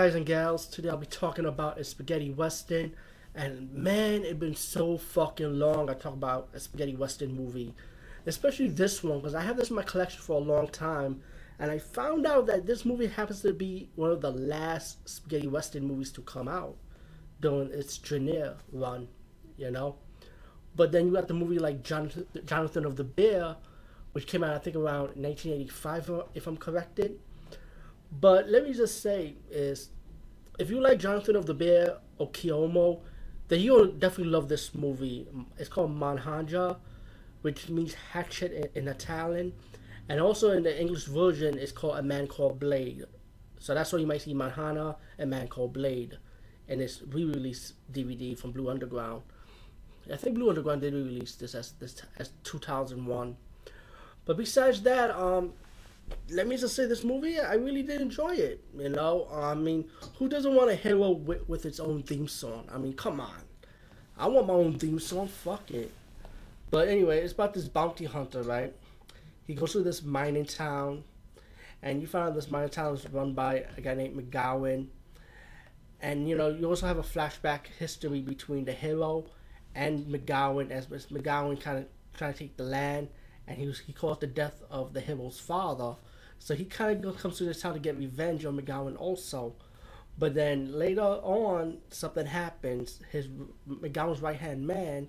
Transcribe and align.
guys 0.00 0.14
and 0.14 0.24
gals? 0.24 0.64
Today 0.64 0.88
I'll 0.88 0.96
be 0.96 1.04
talking 1.04 1.44
about 1.44 1.78
a 1.78 1.84
spaghetti 1.84 2.30
western, 2.30 2.94
and 3.34 3.70
man, 3.70 4.24
it's 4.24 4.32
been 4.32 4.54
so 4.54 4.96
fucking 4.96 5.58
long. 5.58 5.90
I 5.90 5.92
talk 5.92 6.14
about 6.14 6.48
a 6.54 6.58
spaghetti 6.58 6.96
western 6.96 7.36
movie, 7.36 7.74
especially 8.24 8.68
this 8.68 9.04
one 9.04 9.18
because 9.18 9.34
I 9.34 9.42
have 9.42 9.58
this 9.58 9.68
in 9.68 9.76
my 9.76 9.82
collection 9.82 10.22
for 10.22 10.40
a 10.40 10.42
long 10.42 10.68
time, 10.68 11.20
and 11.58 11.70
I 11.70 11.78
found 11.78 12.26
out 12.26 12.46
that 12.46 12.64
this 12.64 12.86
movie 12.86 13.08
happens 13.08 13.42
to 13.42 13.52
be 13.52 13.90
one 13.94 14.10
of 14.10 14.22
the 14.22 14.30
last 14.30 15.06
spaghetti 15.06 15.48
western 15.48 15.86
movies 15.86 16.10
to 16.12 16.22
come 16.22 16.48
out 16.48 16.78
during 17.42 17.70
its 17.70 17.98
Jeunet 17.98 18.56
run, 18.72 19.06
you 19.58 19.70
know. 19.70 19.96
But 20.74 20.92
then 20.92 21.08
you 21.08 21.12
got 21.12 21.28
the 21.28 21.34
movie 21.34 21.58
like 21.58 21.82
Jonathan, 21.82 22.26
Jonathan 22.46 22.86
of 22.86 22.96
the 22.96 23.04
Bear, 23.04 23.56
which 24.12 24.26
came 24.26 24.44
out 24.44 24.54
I 24.54 24.60
think 24.60 24.76
around 24.76 25.16
1985, 25.16 26.10
if 26.34 26.46
I'm 26.46 26.56
corrected 26.56 27.18
but 28.10 28.48
let 28.48 28.64
me 28.64 28.72
just 28.72 29.00
say 29.02 29.36
is 29.50 29.90
if 30.60 30.68
you 30.68 30.78
like 30.80 30.98
Jonathan 30.98 31.36
of 31.36 31.46
the 31.46 31.54
Bear 31.54 31.96
or 32.18 32.28
Keoma, 32.30 33.00
then 33.48 33.60
you'll 33.60 33.86
definitely 33.86 34.30
love 34.32 34.48
this 34.48 34.74
movie. 34.74 35.26
It's 35.58 35.70
called 35.70 35.98
Mannaja, 35.98 36.76
which 37.40 37.70
means 37.70 37.94
hatchet 38.12 38.52
in, 38.52 38.82
in 38.82 38.88
Italian. 38.88 39.54
And 40.08 40.20
also 40.20 40.50
in 40.50 40.62
the 40.62 40.78
English 40.78 41.04
version, 41.04 41.58
it's 41.58 41.72
called 41.72 41.96
A 41.96 42.02
Man 42.02 42.26
Called 42.26 42.60
Blade. 42.60 43.04
So 43.58 43.74
that's 43.74 43.92
why 43.92 44.00
you 44.00 44.06
might 44.06 44.20
see 44.20 44.34
Mannaja, 44.34 44.96
A 45.18 45.26
Man 45.26 45.48
Called 45.48 45.72
Blade. 45.72 46.18
And 46.68 46.82
it's 46.82 47.02
re-released 47.08 47.74
DVD 47.90 48.38
from 48.38 48.52
Blue 48.52 48.68
Underground. 48.68 49.22
I 50.12 50.16
think 50.16 50.34
Blue 50.34 50.50
Underground 50.50 50.82
did 50.82 50.92
re-release 50.92 51.36
this 51.36 51.54
as 51.54 51.72
this 51.72 52.02
as 52.18 52.30
2001. 52.44 53.36
But 54.26 54.36
besides 54.36 54.82
that, 54.82 55.10
um, 55.10 55.54
let 56.30 56.46
me 56.46 56.56
just 56.56 56.76
say 56.76 56.86
this 56.86 57.02
movie 57.04 57.38
i 57.40 57.54
really 57.54 57.82
did 57.82 58.00
enjoy 58.00 58.34
it 58.34 58.62
you 58.76 58.88
know? 58.88 59.28
I 59.32 59.54
mean 59.54 59.84
who 60.18 60.28
doesn't 60.28 60.54
want 60.54 60.70
a 60.70 60.74
hero 60.74 61.10
with, 61.10 61.48
with 61.48 61.66
its 61.66 61.80
own 61.80 62.02
theme 62.02 62.28
song? 62.28 62.68
I 62.72 62.78
mean 62.78 62.94
come 62.94 63.20
on. 63.20 63.42
I 64.16 64.26
want 64.28 64.46
my 64.46 64.54
own 64.54 64.78
theme 64.78 65.00
song 65.00 65.28
fuck 65.28 65.70
it. 65.70 65.92
But 66.70 66.88
anyway 66.88 67.20
it's 67.20 67.32
about 67.32 67.54
this 67.54 67.68
bounty 67.68 68.04
hunter 68.04 68.42
right? 68.42 68.74
He 69.46 69.54
goes 69.54 69.72
to 69.72 69.82
this 69.82 70.02
mining 70.02 70.44
town 70.44 71.04
and 71.82 72.00
you 72.00 72.06
find 72.06 72.28
out 72.28 72.34
this 72.34 72.50
mining 72.50 72.70
town 72.70 72.94
is 72.94 73.08
run 73.10 73.32
by 73.32 73.64
a 73.76 73.80
guy 73.80 73.94
named 73.94 74.16
mcgowan. 74.16 74.86
And 76.00 76.28
you 76.28 76.36
know 76.36 76.48
you 76.48 76.66
also 76.68 76.86
have 76.86 76.98
a 76.98 77.02
flashback 77.02 77.66
history 77.78 78.20
between 78.20 78.64
the 78.64 78.72
hero 78.72 79.26
and 79.74 80.06
mcgowan 80.06 80.70
as 80.70 80.86
mcgowan 80.86 81.60
kind 81.60 81.78
of 81.78 81.86
trying 82.14 82.32
to 82.32 82.38
take 82.38 82.56
the 82.56 82.64
land 82.64 83.08
and 83.50 83.58
he 83.58 83.66
was 83.66 83.80
he 83.80 83.92
caused 83.92 84.20
the 84.20 84.28
death 84.28 84.62
of 84.70 84.94
the 84.94 85.00
hero's 85.00 85.40
father. 85.40 85.96
So 86.38 86.54
he 86.54 86.64
kind 86.64 87.04
of 87.04 87.18
comes 87.18 87.36
to 87.38 87.44
this 87.44 87.60
town 87.60 87.74
to 87.74 87.80
get 87.80 87.98
revenge 87.98 88.44
on 88.44 88.58
McGowan 88.58 88.96
also. 88.96 89.56
But 90.16 90.34
then 90.34 90.72
later 90.72 91.02
on, 91.02 91.78
something 91.90 92.26
happens. 92.26 93.00
His 93.10 93.26
McGowan's 93.68 94.22
right 94.22 94.36
hand 94.36 94.66
man 94.66 95.08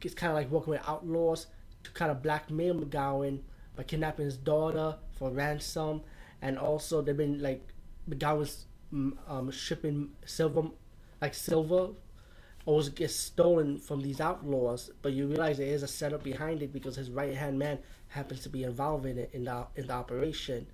gets 0.00 0.14
kind 0.14 0.30
of 0.30 0.36
like 0.36 0.50
working 0.50 0.70
with 0.70 0.88
outlaws 0.88 1.46
to 1.84 1.90
kind 1.90 2.10
of 2.10 2.22
blackmail 2.22 2.74
McGowan 2.74 3.40
by 3.76 3.82
kidnapping 3.82 4.24
his 4.24 4.38
daughter 4.38 4.96
for 5.12 5.30
ransom, 5.30 6.00
and 6.40 6.58
also 6.58 7.02
they've 7.02 7.16
been 7.16 7.42
like 7.42 7.68
McGowan's 8.08 8.64
mm, 8.92 9.12
um, 9.28 9.50
shipping 9.50 10.10
silver, 10.24 10.62
like 11.20 11.34
silver 11.34 11.90
always 12.68 12.90
gets 12.90 13.14
stolen 13.14 13.78
from 13.78 14.02
these 14.02 14.20
outlaws, 14.20 14.90
but 15.00 15.14
you 15.14 15.26
realize 15.26 15.56
there 15.56 15.66
is 15.68 15.82
a 15.82 15.88
setup 15.88 16.22
behind 16.22 16.62
it 16.62 16.70
because 16.70 16.96
his 16.96 17.10
right 17.10 17.34
hand 17.34 17.58
man 17.58 17.78
happens 18.08 18.42
to 18.42 18.50
be 18.50 18.62
involved 18.62 19.06
in 19.06 19.16
it 19.16 19.30
in 19.32 19.44
the 19.44 19.66
in 19.76 19.86
the 19.86 19.94
operation. 19.94 20.66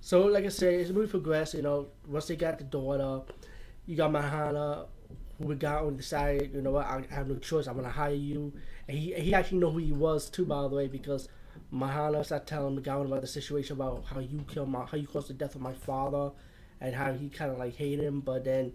So, 0.00 0.26
like 0.26 0.44
I 0.44 0.48
said, 0.48 0.74
it's 0.74 0.90
movie 0.90 1.06
progressed. 1.08 1.54
You 1.54 1.62
know, 1.62 1.86
once 2.08 2.26
they 2.26 2.34
got 2.34 2.58
the 2.58 2.64
daughter, 2.64 3.22
you 3.86 3.96
got 3.96 4.10
Mahana, 4.10 4.86
who 5.38 5.46
we 5.46 5.54
got 5.54 5.84
and 5.84 5.96
decided, 5.96 6.52
you 6.52 6.60
know 6.60 6.72
what, 6.72 6.86
I 6.86 7.04
have 7.10 7.28
no 7.28 7.36
choice. 7.36 7.68
I'm 7.68 7.76
gonna 7.76 7.90
hire 7.90 8.12
you. 8.12 8.52
And 8.88 8.98
he 8.98 9.14
he 9.14 9.34
actually 9.34 9.58
know 9.58 9.70
who 9.70 9.78
he 9.78 9.92
was 9.92 10.28
too, 10.28 10.44
by 10.44 10.62
the 10.62 10.74
way, 10.74 10.88
because 10.88 11.28
Mahana 11.72 12.24
started 12.24 12.48
telling 12.48 12.76
McGowan 12.76 13.06
about 13.06 13.20
the 13.20 13.28
situation 13.28 13.76
about 13.76 14.04
how 14.04 14.18
you 14.18 14.44
killed 14.48 14.68
my, 14.68 14.84
how 14.84 14.96
you 14.96 15.06
caused 15.06 15.28
the 15.28 15.34
death 15.34 15.54
of 15.54 15.60
my 15.60 15.74
father, 15.74 16.32
and 16.80 16.92
how 16.92 17.12
he 17.12 17.28
kind 17.28 17.52
of 17.52 17.58
like 17.58 17.76
hated 17.76 18.04
him, 18.04 18.18
but 18.18 18.44
then 18.44 18.72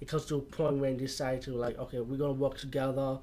it 0.00 0.08
comes 0.08 0.26
to 0.26 0.36
a 0.36 0.40
point 0.40 0.78
where 0.78 0.92
they 0.92 0.96
decide 0.96 1.42
to 1.42 1.52
like, 1.52 1.78
okay, 1.78 2.00
we're 2.00 2.18
gonna 2.18 2.32
work 2.32 2.58
together, 2.58 3.18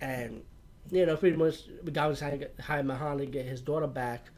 and 0.00 0.42
you 0.90 1.06
know, 1.06 1.16
pretty 1.16 1.36
much 1.36 1.62
was 1.84 2.18
trying 2.18 2.40
to 2.40 2.50
hire 2.60 2.82
Mahan 2.82 3.18
to 3.18 3.26
get 3.26 3.46
his 3.46 3.60
daughter 3.60 3.86
back. 3.86 4.30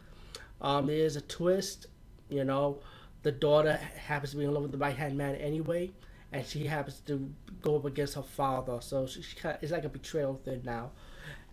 Um, 0.61 0.87
there's 0.87 1.17
a 1.17 1.21
twist, 1.21 1.87
you 2.29 2.45
know, 2.45 2.81
the 3.23 3.33
daughter 3.33 3.77
happens 3.77 4.33
to 4.33 4.37
be 4.37 4.45
in 4.45 4.53
love 4.53 4.63
with 4.63 4.73
the 4.73 4.79
right 4.79 4.97
hand 4.97 5.17
man 5.17 5.35
anyway, 5.37 5.91
and 6.33 6.47
she 6.47 6.67
happens 6.67 7.01
to 7.07 7.33
go 7.61 7.77
up 7.77 7.85
against 7.85 8.15
her 8.15 8.23
father, 8.23 8.79
so 8.81 9.07
she, 9.07 9.23
she 9.23 9.37
kind 9.37 9.57
of, 9.57 9.63
it's 9.63 9.73
like 9.73 9.85
a 9.85 9.89
betrayal 9.89 10.41
thing 10.45 10.63
now, 10.65 10.91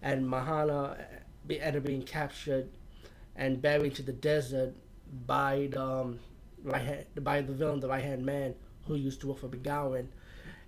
and 0.01 0.23
Mahana 0.25 0.97
be, 1.47 1.59
ended 1.59 1.81
up 1.81 1.87
being 1.87 2.03
captured 2.03 2.69
and 3.35 3.61
buried 3.61 3.95
to 3.95 4.03
the 4.03 4.13
desert 4.13 4.75
by 5.25 5.69
the 5.71 5.81
um, 5.81 6.19
right 6.63 6.81
hand, 6.81 7.05
by 7.21 7.41
the 7.41 7.53
villain, 7.53 7.79
the 7.79 7.87
right 7.87 8.03
hand 8.03 8.25
man 8.25 8.53
who 8.95 8.99
used 8.99 9.21
to 9.21 9.27
work 9.27 9.39
for 9.39 9.47
McGowan, 9.47 10.07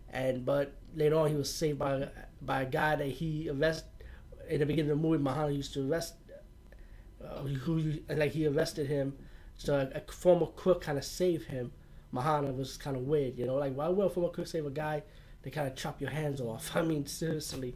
and 0.09 0.45
but 0.45 0.73
later 0.95 1.15
on 1.15 1.29
he 1.29 1.35
was 1.35 1.53
saved 1.53 1.79
by 1.79 2.07
by 2.41 2.61
a 2.61 2.65
guy 2.65 2.95
that 2.95 3.07
he 3.07 3.49
arrested 3.49 3.89
in 4.49 4.59
the 4.59 4.65
beginning 4.65 4.91
of 4.91 4.97
the 4.97 5.07
movie. 5.07 5.23
Mahana 5.23 5.55
used 5.55 5.73
to 5.73 5.89
arrest 5.89 6.15
uh, 7.23 7.41
who 7.41 7.99
like 8.09 8.31
he 8.31 8.47
arrested 8.47 8.87
him, 8.87 9.17
so 9.57 9.75
a, 9.75 9.97
a 9.97 10.11
former 10.11 10.47
crook 10.47 10.81
kind 10.81 10.97
of 10.97 11.03
saved 11.03 11.47
him. 11.47 11.71
Mahana 12.13 12.55
was 12.55 12.77
kind 12.77 12.97
of 12.97 13.03
weird, 13.03 13.37
you 13.37 13.45
know, 13.45 13.55
like 13.55 13.73
why 13.73 13.87
would 13.87 14.05
a 14.05 14.09
former 14.09 14.29
crook 14.29 14.47
save 14.47 14.65
a 14.65 14.69
guy? 14.69 15.03
They 15.43 15.49
kind 15.49 15.67
of 15.67 15.75
chop 15.75 16.01
your 16.01 16.09
hands 16.11 16.41
off. 16.41 16.75
I 16.75 16.81
mean, 16.81 17.05
seriously, 17.05 17.75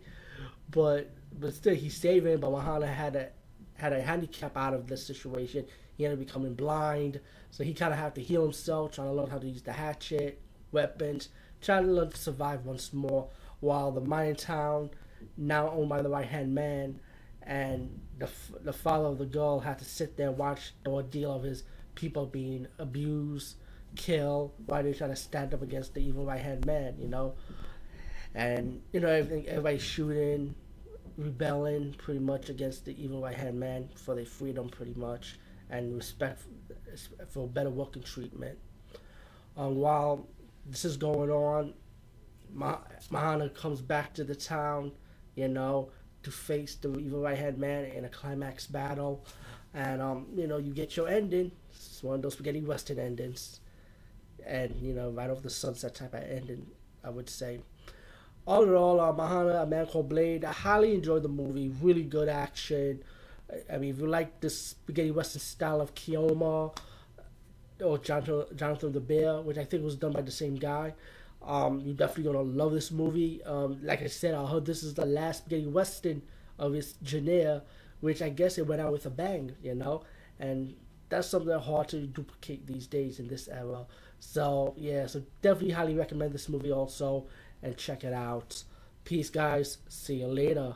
but 0.70 1.12
but 1.38 1.54
still 1.54 1.76
he 1.76 1.90
saved 1.90 2.26
him. 2.28 2.40
But 2.40 2.52
Mahana 2.52 2.88
had 2.88 3.16
a 3.16 3.30
had 3.76 3.94
a 3.94 4.02
handicap 4.02 4.58
out 4.58 4.74
of 4.74 4.88
this 4.88 5.06
situation. 5.06 5.66
He 5.98 6.06
ended 6.06 6.20
up 6.20 6.26
becoming 6.26 6.56
blind, 6.56 7.20
so 7.52 7.64
he 7.64 7.74
kind 7.74 7.94
of 7.94 8.00
had 8.00 8.16
to 8.16 8.22
heal 8.22 8.44
himself, 8.44 8.94
trying 8.94 9.08
to 9.08 9.14
learn 9.14 9.30
how 9.30 9.38
to 9.38 9.48
use 9.48 9.62
the 9.62 9.74
hatchet, 9.74 10.42
weapons, 10.72 11.30
trying 11.62 11.86
to 11.86 11.92
learn 11.92 12.10
to 12.10 12.18
survive 12.18 12.66
once 12.66 12.94
more. 12.94 13.30
While 13.60 13.92
the 13.92 14.02
mining 14.02 14.36
town, 14.36 14.92
now 15.38 15.70
owned 15.70 15.90
by 15.90 16.02
the 16.02 16.10
right 16.10 16.26
hand 16.26 16.54
man, 16.54 17.00
and 17.42 18.02
the 18.18 18.30
the 18.62 18.74
father 18.74 19.06
of 19.06 19.18
the 19.18 19.26
girl 19.26 19.60
had 19.60 19.80
to 19.80 19.86
sit 19.86 20.18
there 20.18 20.30
and 20.30 20.38
watch 20.38 20.74
the 20.84 20.90
ordeal 20.90 21.34
of 21.34 21.44
his 21.44 21.64
people 21.96 22.26
being 22.26 22.68
abused, 22.78 23.56
killed, 23.96 24.52
while 24.66 24.84
they 24.84 24.94
trying 24.94 25.12
to 25.12 25.16
stand 25.16 25.54
up 25.54 25.62
against 25.62 25.94
the 25.94 26.02
evil 26.02 26.26
right 26.26 26.42
hand 26.42 26.66
man, 26.66 26.96
you 27.00 27.08
know. 27.08 27.36
And 28.34 28.82
you 28.92 29.00
know 29.00 29.08
everything, 29.08 29.48
everybody 29.48 29.78
shooting, 29.78 30.56
rebelling 31.18 31.94
pretty 31.98 32.20
much 32.20 32.50
against 32.50 32.86
the 32.86 33.02
evil 33.02 33.22
right 33.22 33.36
hand 33.36 33.60
man 33.60 33.90
for 33.96 34.16
their 34.16 34.26
freedom, 34.26 34.70
pretty 34.70 34.94
much 34.96 35.38
and 35.70 35.96
respect 35.96 36.44
for 37.30 37.48
better 37.48 37.70
working 37.70 38.04
treatment. 38.04 38.58
Um, 39.58 39.76
while 39.76 40.28
this 40.66 40.86
is 40.86 40.98
going 40.98 41.32
on, 41.32 41.74
Mahana 42.56 43.54
comes 43.54 43.82
back 43.82 44.14
to 44.16 44.24
the 44.24 44.36
town, 44.36 44.92
you 45.36 45.48
know, 45.48 45.92
to 46.24 46.32
face 46.32 46.76
the 46.76 46.98
evil 46.98 47.22
right 47.22 47.38
hand 47.38 47.58
man 47.58 47.86
in 47.86 48.06
a 48.06 48.10
climax 48.10 48.68
battle. 48.68 49.26
And, 49.74 50.02
um, 50.02 50.28
you 50.36 50.48
know, 50.48 50.58
you 50.58 50.74
get 50.74 50.96
your 50.96 51.08
ending. 51.08 51.52
It's 51.70 52.02
one 52.02 52.16
of 52.16 52.22
those 52.22 52.34
spaghetti 52.34 52.62
western 52.62 53.00
endings. 53.00 53.60
And, 54.46 54.76
you 54.82 54.94
know, 54.94 55.10
right 55.10 55.30
off 55.30 55.42
the 55.42 55.50
sunset 55.50 55.96
type 55.96 56.14
of 56.14 56.24
ending, 56.24 56.66
I 57.04 57.10
would 57.10 57.30
say. 57.30 57.60
All 58.48 58.64
in 58.64 58.74
all, 58.76 59.00
uh, 59.00 59.12
Mahana, 59.12 59.64
A 59.64 59.66
Man 59.66 59.88
Called 59.88 60.10
Blade, 60.10 60.46
I 60.46 60.52
highly 60.52 60.94
enjoyed 60.94 61.24
the 61.24 61.30
movie. 61.30 61.70
Really 61.82 62.04
good 62.04 62.30
action 62.30 63.04
I 63.72 63.78
mean, 63.78 63.92
if 63.92 64.00
you 64.00 64.08
like 64.08 64.40
this 64.42 64.60
spaghetti 64.60 65.12
western 65.12 65.40
style 65.40 65.82
of 65.82 65.94
Keoma 65.94 66.76
or 67.84 67.98
Jonathan, 68.00 68.46
Jonathan 68.56 68.92
the 68.92 69.00
Bear, 69.00 69.42
which 69.42 69.58
I 69.58 69.66
think 69.66 69.84
was 69.84 69.96
done 69.96 70.14
by 70.14 70.22
the 70.22 70.32
same 70.32 70.56
guy, 70.56 70.94
um, 71.44 71.80
you're 71.82 71.96
definitely 71.96 72.32
gonna 72.32 72.42
love 72.42 72.72
this 72.72 72.92
movie. 72.92 73.44
Um, 73.44 73.80
like 73.84 74.02
I 74.02 74.08
said, 74.08 74.34
I 74.34 74.46
heard 74.48 74.66
this 74.66 74.84
is 74.84 74.96
the 74.96 75.06
last 75.06 75.40
spaghetti 75.40 75.68
western 75.68 76.24
of 76.58 76.74
its 76.74 76.96
genre, 77.06 77.62
which 78.02 78.22
I 78.22 78.30
guess 78.30 78.58
it 78.58 78.66
went 78.68 78.82
out 78.82 78.92
with 78.92 79.06
a 79.06 79.10
bang, 79.12 79.56
you 79.62 79.76
know, 79.76 80.04
and 80.40 80.76
that's 81.10 81.28
something 81.28 81.58
hard 81.60 81.90
to 81.90 82.02
duplicate 82.08 82.68
these 82.68 82.88
days 82.88 83.20
in 83.20 83.28
this 83.28 83.48
era. 83.48 83.86
So 84.20 84.74
yeah, 84.78 85.08
so 85.08 85.24
definitely 85.42 85.72
highly 85.72 85.96
recommend 85.96 86.34
this 86.34 86.50
movie 86.50 86.72
also 86.72 87.28
and 87.62 87.78
check 87.78 88.04
it 88.04 88.14
out. 88.14 88.64
Peace, 89.04 89.30
guys. 89.30 89.78
See 89.88 90.16
you 90.16 90.28
later. 90.28 90.76